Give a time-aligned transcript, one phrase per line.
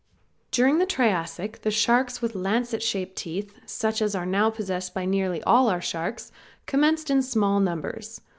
[0.49, 5.05] During the Triassic the sharks, with lancet shaped teeth, such as are now possessed by
[5.05, 6.31] nearly all our sharks,
[6.65, 8.19] commenced in small numbers.